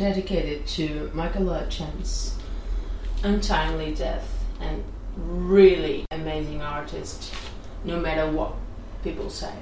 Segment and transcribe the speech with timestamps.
[0.00, 2.34] dedicated to Michael Hutchence'
[3.22, 4.82] untimely death and
[5.14, 7.34] really amazing artist,
[7.84, 8.54] no matter what
[9.04, 9.52] people say.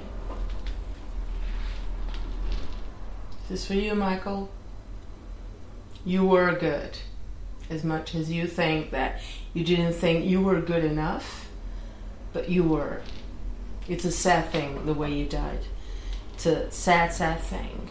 [3.49, 4.49] This is for you, Michael.
[6.05, 6.97] You were good.
[7.69, 9.19] As much as you think that
[9.53, 11.49] you didn't think you were good enough,
[12.31, 13.01] but you were.
[13.89, 15.65] It's a sad thing the way you died.
[16.33, 17.89] It's a sad, sad thing.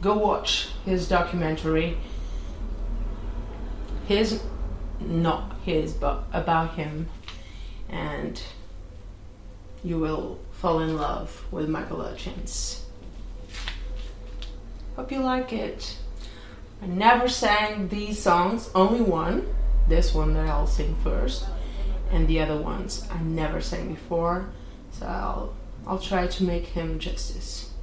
[0.00, 1.96] Go watch his documentary.
[4.06, 4.42] His,
[5.00, 7.08] not his, but about him.
[7.88, 8.40] And
[9.82, 12.86] you will fall in love with Michael Hutchence.
[14.96, 15.96] Hope you like it.
[16.82, 19.54] I never sang these songs, only one.
[19.88, 21.44] This one that I'll sing first,
[22.10, 24.48] and the other ones I never sang before.
[24.92, 25.54] So I'll
[25.86, 27.73] I'll try to make him justice.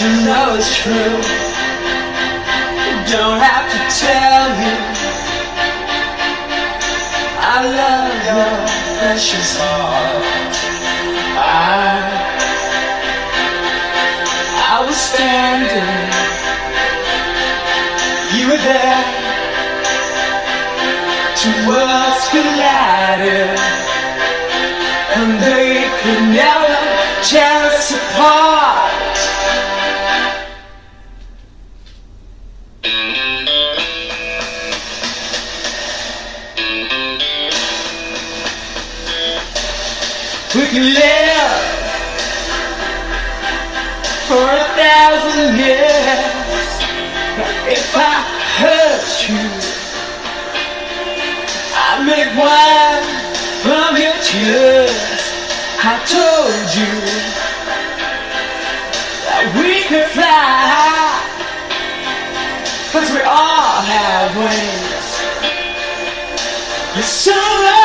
[0.00, 1.16] You know it's true.
[3.08, 4.76] Don't have to tell you
[7.38, 8.52] I love your
[8.98, 10.56] precious heart.
[11.38, 12.02] I,
[14.68, 15.96] I was standing,
[18.36, 19.04] you were there.
[21.40, 23.56] Two worlds collided
[25.16, 26.76] and they could never
[27.22, 28.85] tear us apart.
[40.82, 41.62] Live
[44.28, 46.66] for a thousand years
[47.68, 48.14] if I
[48.58, 49.46] hurt you.
[51.74, 53.06] I make wine
[53.62, 54.96] from your tears.
[55.78, 56.94] I told you
[59.26, 61.14] that we could fly,
[62.92, 64.96] cause we all have wings.
[67.04, 67.75] Some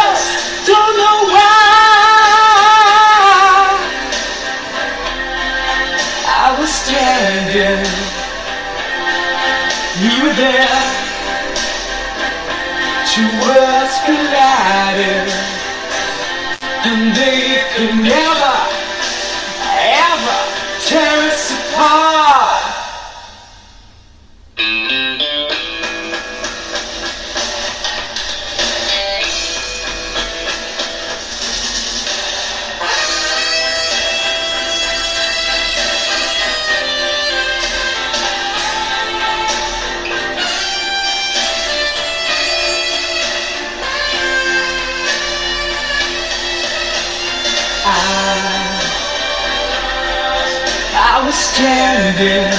[17.81, 18.40] they
[51.61, 52.49] standing.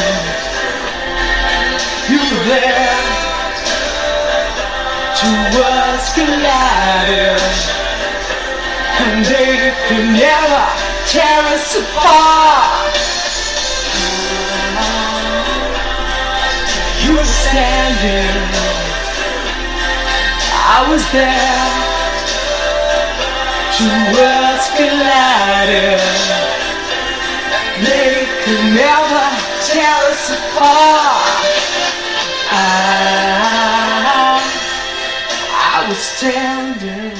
[2.10, 2.98] You were there.
[5.18, 7.42] Two worlds collided,
[9.02, 10.62] and they could never
[11.10, 12.94] tear us apart.
[17.02, 18.38] You were standing.
[20.74, 21.70] I was there.
[23.76, 26.51] Two worlds collided.
[28.44, 29.26] Could never
[29.66, 31.46] tear us apart.
[32.50, 33.62] I,
[35.52, 37.16] I was standing,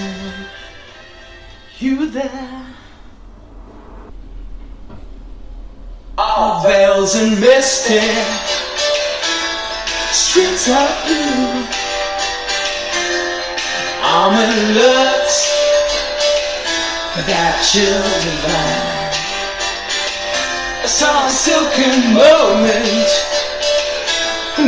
[1.78, 2.66] you there.
[6.18, 8.00] All veils and misty
[10.10, 11.66] streets are blue.
[14.02, 15.36] Almond looks
[17.26, 19.01] that chills divine
[20.92, 23.08] some silken moment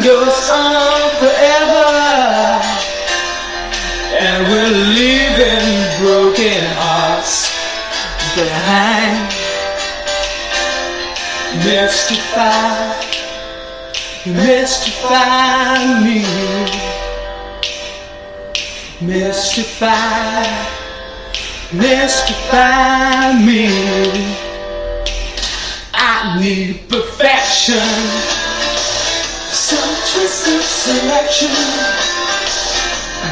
[0.03, 1.91] goes on forever,
[4.19, 5.69] and we're leaving
[6.01, 7.53] broken hearts
[8.35, 9.21] behind.
[11.63, 12.89] Mystify,
[14.25, 16.25] mystify me,
[19.03, 20.43] mystify,
[21.71, 24.54] mystify me.
[26.27, 27.85] I need perfection.
[29.53, 31.53] Some twisted selection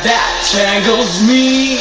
[0.04, 1.80] that tangles me.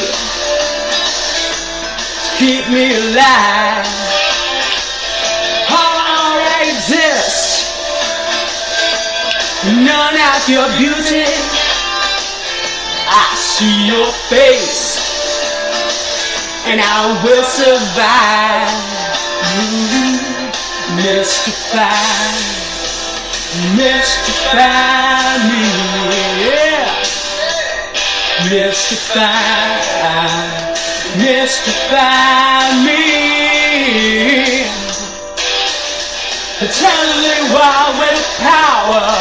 [2.40, 3.84] keep me alive.
[5.68, 7.68] All I exist,
[9.84, 11.28] none of your beauty.
[13.04, 14.96] I see your face,
[16.64, 18.72] and I will survive.
[19.52, 20.01] Mm-hmm.
[20.96, 21.88] Mystify,
[23.76, 25.64] mystify me,
[26.44, 26.92] yeah.
[28.50, 29.78] Mystify,
[31.16, 33.02] mystify me.
[36.60, 39.16] Eternally wild with power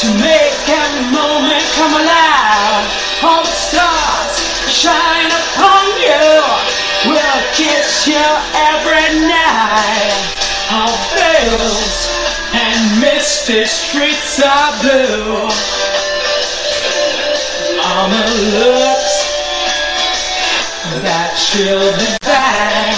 [0.00, 2.88] to make every moment come alive.
[3.22, 4.40] All the stars
[4.72, 6.74] shine upon you.
[7.06, 8.24] We'll kiss you
[8.54, 10.43] every night.
[11.36, 11.82] All
[12.54, 15.50] and misty streets are blue.
[17.82, 19.16] Armor looks
[21.02, 22.94] that chill divine.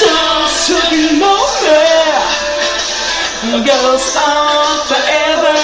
[0.00, 2.24] Some sweet moment
[3.68, 5.60] goes on forever.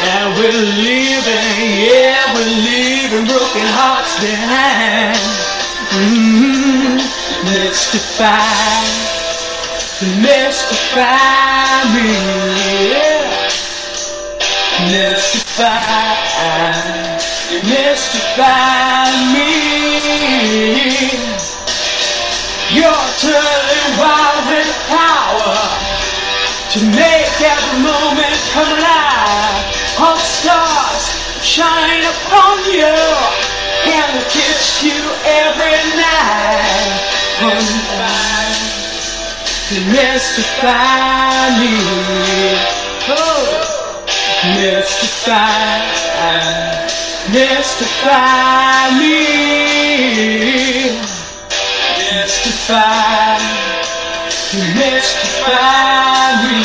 [0.00, 5.20] And we're leaving, yeah, we're leaving broken hearts behind.
[5.92, 6.61] Mm-hmm.
[7.44, 8.38] Mystify,
[10.22, 12.14] mystify me,
[12.92, 13.50] yeah.
[14.86, 15.72] Mystify,
[17.66, 19.50] mystify me.
[22.70, 25.58] You're turning wild with power
[26.70, 29.66] to make every moment come alive.
[29.98, 31.10] All stars
[31.42, 33.42] shine upon you
[33.84, 37.21] and kiss you every night.
[37.38, 37.48] To
[39.90, 41.72] mystify me.
[44.44, 45.80] Mystify,
[47.32, 49.16] mystify me.
[51.98, 53.38] Mystify,
[54.76, 56.58] mystify me.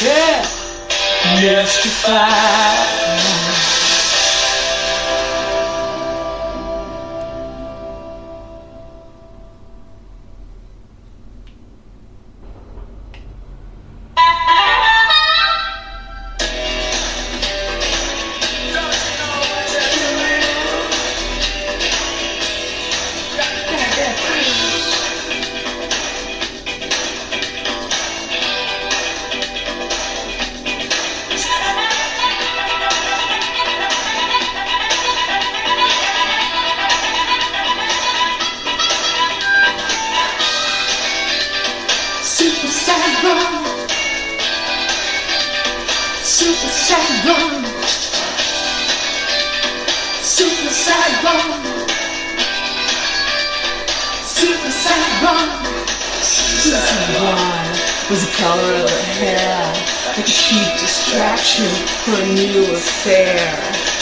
[0.00, 0.40] Yeah,
[1.40, 2.78] mystify.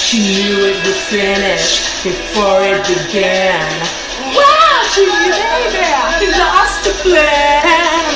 [0.06, 3.58] She knew it would finish before it began.
[4.38, 8.06] Wow, to you, baby, lost the plan.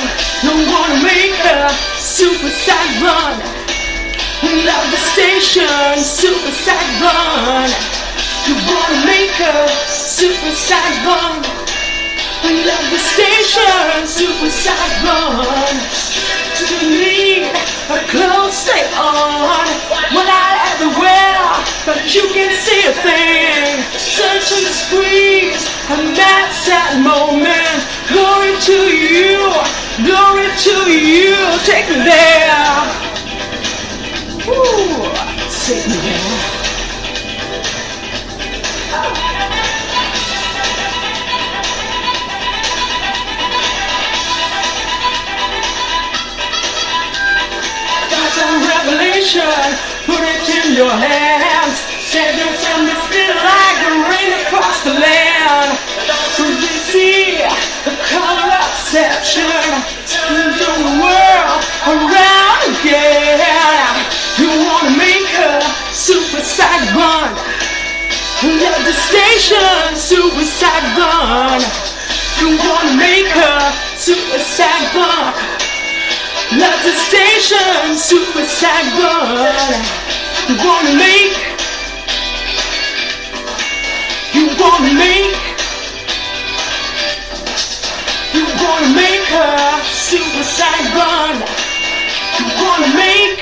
[0.71, 1.67] One to make her
[1.99, 3.35] suicide run.
[4.63, 7.67] Love the station, suicide run.
[8.47, 11.43] You wanna make her suicide run.
[12.71, 15.75] Love the station, suicide run.
[16.55, 17.51] You need
[17.91, 19.67] a clothes stay on.
[20.15, 21.40] One out everywhere,
[21.85, 23.81] but you can't see a thing.
[23.97, 26.51] Searching the screens, and that
[27.01, 27.81] moment.
[28.11, 29.49] Glory to you,
[30.05, 31.33] glory to you.
[31.65, 32.61] Take me there.
[34.45, 35.09] Ooh,
[35.49, 36.61] take me there.
[48.11, 49.41] Got some revelation,
[50.05, 51.40] put it in your hands.
[58.91, 59.43] Color obsession,
[60.59, 63.95] the world around again.
[64.37, 65.61] You wanna make her
[65.93, 67.31] suicide run.
[68.43, 71.61] Love the station, suicide run.
[72.39, 73.59] You wanna make her
[73.95, 75.33] suicide run.
[76.59, 79.85] Love the station, suicide run.
[80.49, 81.37] You wanna make,
[84.33, 85.40] you wanna make,
[88.81, 91.35] wanna make her suicide run.
[92.39, 93.39] You wanna make.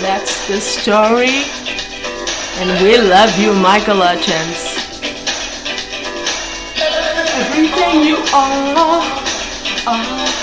[0.00, 1.44] That's the story.
[2.58, 4.78] And we love you, Michael Hutchence.
[7.36, 9.02] Everything you are,
[9.86, 10.41] are.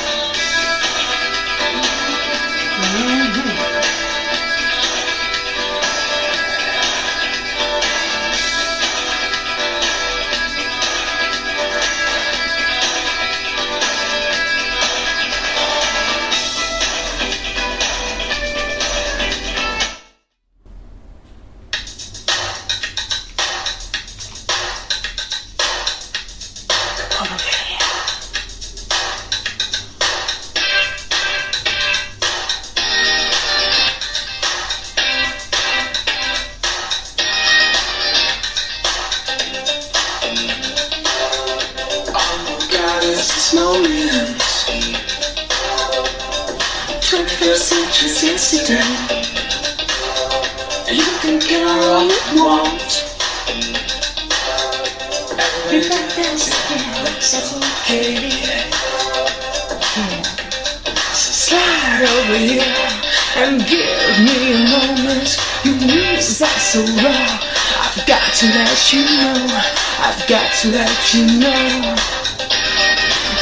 [48.52, 49.12] Incident
[50.90, 52.92] You can care all you want.
[55.66, 58.32] Everybody dance again, that's okay.
[61.14, 62.74] Slide over here
[63.38, 65.30] and give me a moment.
[65.64, 67.50] You moves that so raw
[67.86, 69.46] I've got to let you know.
[70.02, 71.96] I've got to let you know.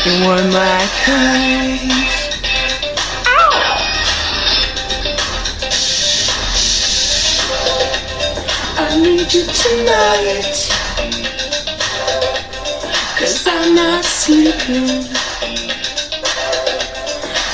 [0.03, 2.16] You were my kind.
[8.97, 10.57] I need you tonight.
[13.19, 14.87] Cause I'm not sleeping.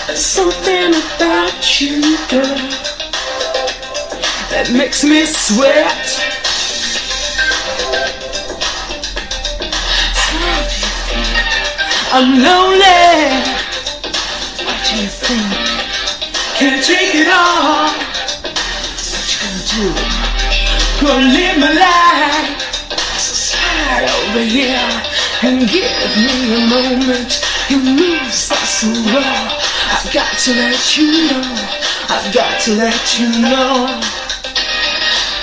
[0.07, 2.55] There's something about you, girl,
[4.51, 6.07] that makes me sweat.
[12.13, 13.03] I'm lonely.
[14.63, 15.51] What do you think?
[16.55, 18.02] Can't take it all.
[21.03, 22.61] Gonna live my life.
[23.19, 24.87] Slide over here
[25.41, 27.43] and give me a moment.
[27.69, 29.59] Your moves are so raw.
[29.91, 31.43] I've got to let you know.
[32.07, 33.99] I've got to let you know.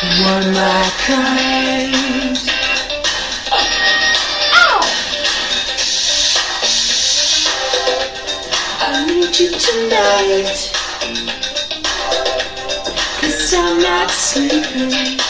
[0.01, 2.39] You are my kind.
[4.57, 4.81] Oh.
[8.81, 10.73] I need you tonight.
[13.21, 15.21] Cause I'm not sleeping.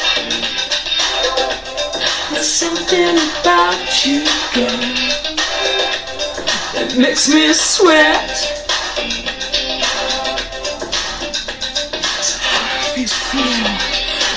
[2.61, 4.21] Something about you,
[4.53, 4.85] girl,
[6.77, 8.37] that makes me sweat.
[13.01, 13.65] You feel?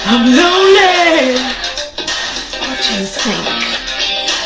[0.07, 1.35] I'm lonely.
[2.63, 3.43] What do you think?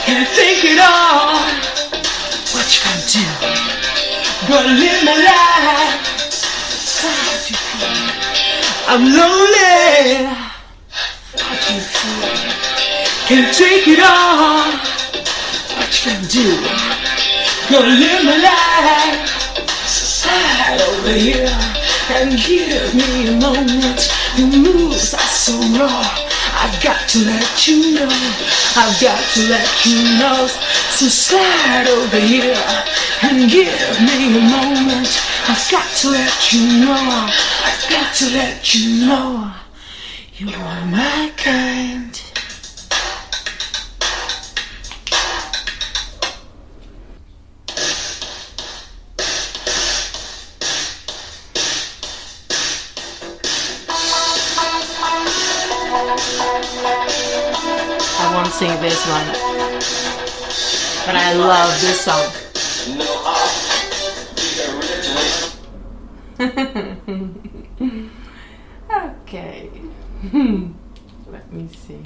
[0.09, 1.37] Can't think it all.
[2.57, 3.21] What you gonna do?
[4.49, 6.01] Gonna live my life.
[6.97, 7.93] How you feel?
[8.89, 10.33] I'm lonely.
[11.37, 12.76] How do you feel?
[13.27, 14.71] Can't take it all.
[15.75, 16.47] What you gonna do?
[17.67, 19.27] Gonna live my life.
[19.83, 21.51] Slide over here
[22.15, 24.07] and give me a moment.
[24.37, 26.07] Your moves are so raw.
[26.55, 28.07] I've got to let you know.
[28.79, 30.47] I've got to let you know.
[30.95, 32.55] So slide over here
[33.23, 35.11] and give me a moment.
[35.49, 37.27] I've got to let you know.
[37.67, 39.51] I've got to let you know.
[40.37, 42.26] You are my kind.
[58.37, 59.25] Won't sing this one.
[61.07, 62.31] But I love this song.
[69.23, 69.71] okay.
[71.31, 72.03] Let me see.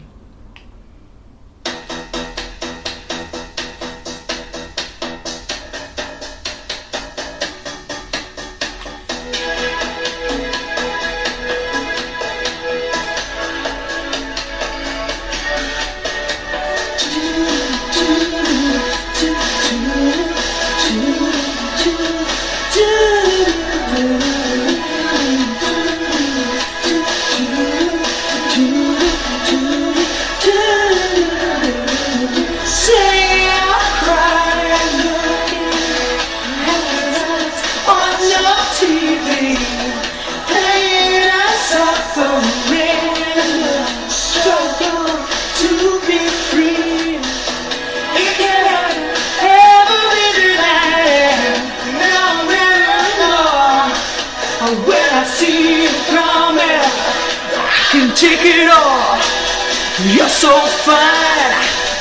[60.32, 60.56] So
[60.88, 61.52] fine,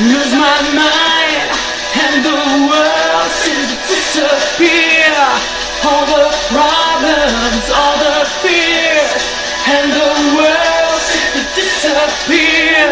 [0.07, 1.51] lose my mind,
[1.99, 2.39] and the
[2.71, 5.11] world seems to disappear.
[5.83, 9.23] All the problems, all the fears,
[9.67, 12.91] and the world seems to disappear.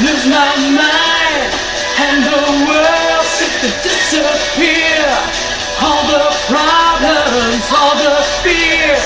[0.00, 1.52] Lose my mind,
[2.00, 5.04] and the world seems to disappear.
[5.84, 9.04] All the problems, all the fears,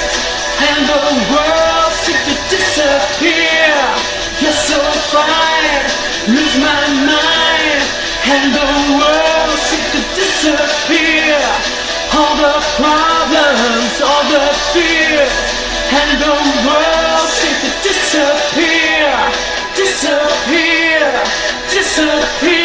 [0.63, 1.03] and the
[1.35, 3.75] world seems to disappear.
[4.39, 4.79] You're so
[5.11, 5.91] fine,
[6.31, 7.83] lose my mind,
[8.31, 11.35] and the world seems to disappear.
[12.15, 15.16] All the problems, all the fears,
[21.97, 22.56] disappear,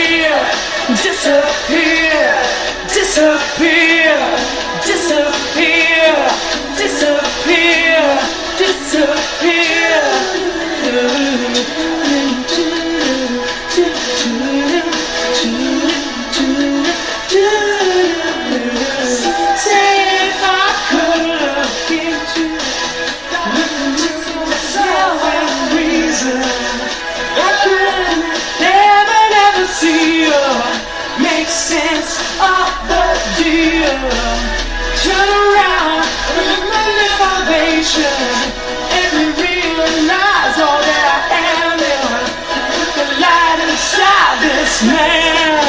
[44.86, 45.62] man.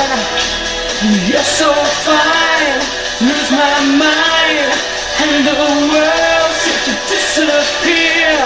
[1.29, 1.73] You're so
[2.07, 2.79] fine,
[3.21, 4.71] lose my mind,
[5.23, 5.59] and the
[5.91, 8.39] world seems to disappear.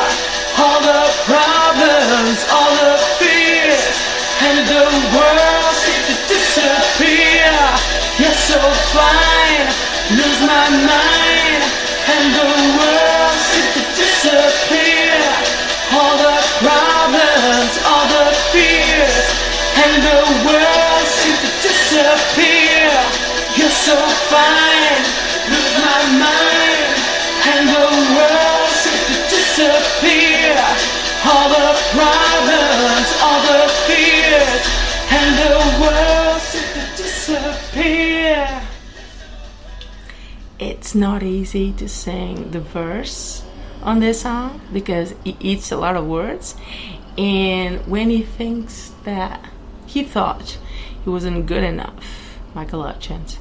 [0.59, 3.97] All the problems, all the fears,
[4.41, 7.53] and the world seems to disappear.
[8.19, 8.61] You're so
[8.97, 9.69] fine,
[10.17, 11.16] lose my mind,
[20.03, 22.91] the world seems to disappear.
[23.57, 23.97] You're so
[24.29, 25.03] fine,
[25.49, 26.89] lose my mind,
[27.49, 30.57] and the world seems to disappear.
[31.25, 34.65] All the problems, all the fears,
[35.11, 38.63] and the world seems to disappear.
[40.59, 43.43] It's not easy to sing the verse
[43.83, 46.55] on this song because it eats a lot of words.
[47.17, 49.51] And when he thinks that
[49.97, 50.59] he thought
[51.03, 53.39] he wasn't good enough, Michael Hutchence,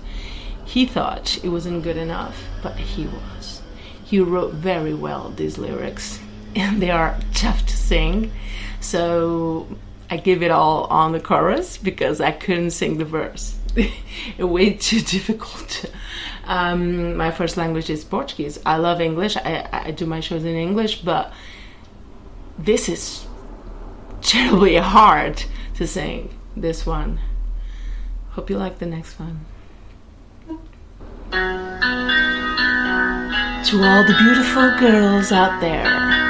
[0.63, 3.61] he thought it wasn't good enough, but he was.
[4.05, 6.17] He wrote very well these lyrics,
[6.55, 8.31] and they are tough to sing.
[8.79, 9.67] So
[10.09, 13.57] I give it all on the chorus because I couldn't sing the verse.
[14.39, 15.91] way too difficult.
[16.45, 18.61] Um, my first language is Portuguese.
[18.65, 19.35] I love English.
[19.35, 21.33] I, I do my shows in English, but
[22.57, 23.27] this is
[24.21, 26.29] terribly hard to sing.
[26.55, 27.19] This one.
[28.31, 29.45] Hope you like the next one.
[33.65, 36.24] To all the beautiful girls out there.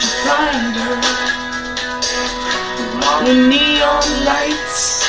[0.00, 0.96] You find her?
[3.24, 5.02] The neon lights,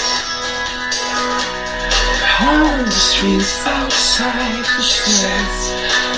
[2.19, 5.58] how the streets outside, she says,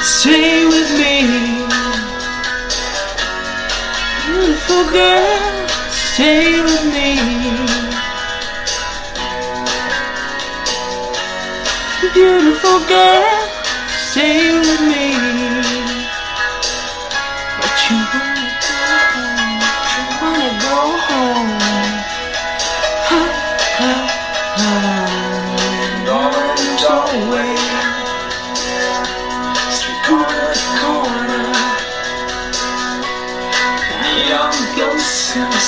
[0.01, 1.63] Stay with me.
[4.25, 7.09] Beautiful girl, stay with me.
[12.13, 13.47] Beautiful girl,
[14.09, 15.13] stay with me.
[17.59, 18.22] But you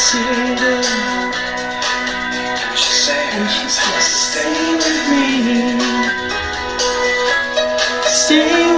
[0.05, 0.19] She
[3.69, 5.79] says, stay with me.
[8.03, 8.74] Stay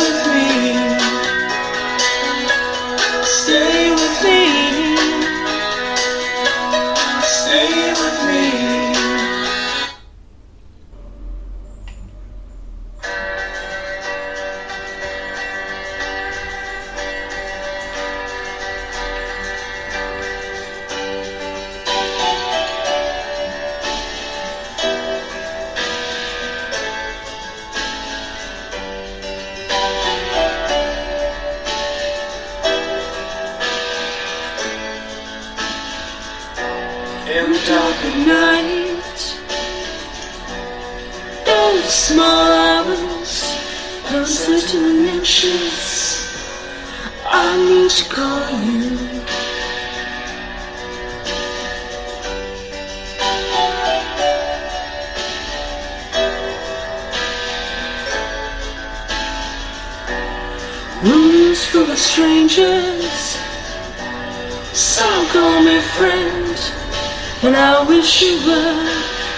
[68.22, 68.90] you were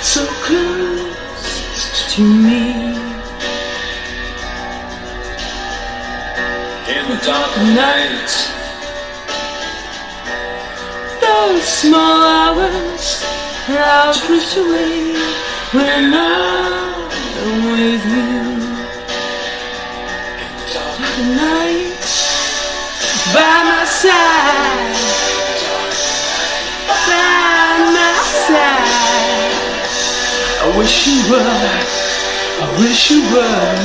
[0.02, 2.96] so close to me.
[6.90, 8.32] in the dark Night,
[11.22, 13.24] those small hours,
[13.68, 15.14] I'll drift away
[15.74, 17.10] when I'm
[17.72, 18.40] with you.
[20.48, 20.56] in
[21.18, 22.06] the night
[23.34, 25.09] by my side,
[30.90, 33.76] wish you were, I wish you were.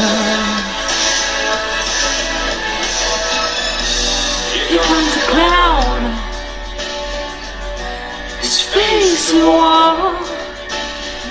[4.69, 6.01] Here comes a clown.
[8.41, 10.17] His face is warm.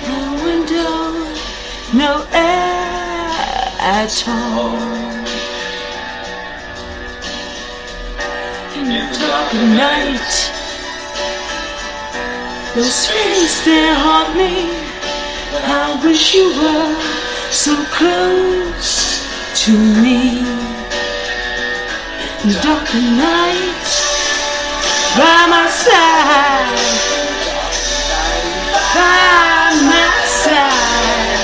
[0.09, 0.93] No window,
[1.97, 4.77] no air at all.
[8.77, 10.33] In the dark night,
[12.75, 14.82] those things they haunt me.
[15.55, 16.95] I wish you were
[17.51, 19.23] so close
[19.65, 20.39] to me
[22.41, 23.85] in the dark night
[25.15, 26.79] by my side,
[28.95, 31.43] by my side.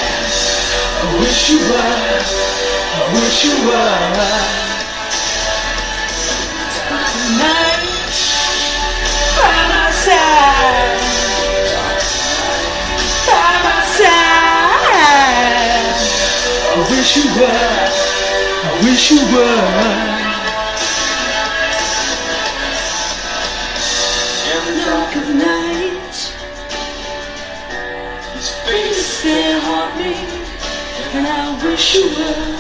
[1.02, 2.20] I wish you were,
[2.96, 4.59] I wish you were.
[17.10, 17.48] Wish you were,
[18.64, 20.20] I wish you were.
[24.86, 26.16] dark of night.
[28.34, 30.14] His face they haunt me,
[31.16, 32.58] and I wish you were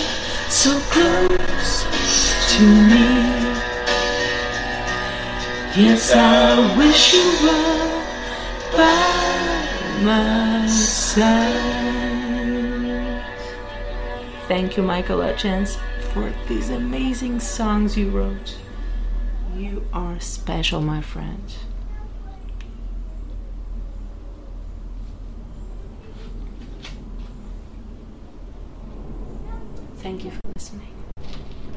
[0.49, 1.85] so close
[2.53, 3.07] to me.
[5.75, 7.91] Yes, I wish you were
[8.75, 12.18] by my side.
[14.49, 15.77] Thank you, Michael Hutchence,
[16.12, 18.57] for these amazing songs you wrote.
[19.55, 21.53] You are special, my friend.